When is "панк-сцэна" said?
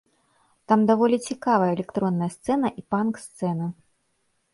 2.95-3.69